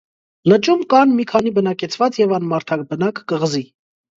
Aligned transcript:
Լճում 0.51 0.81
կան 0.93 1.13
մի 1.17 1.27
քանի 1.33 1.53
բնակեցված 1.59 2.17
և 2.23 2.35
անմարդաբնակ 2.39 3.25
կղզի։ 3.35 3.63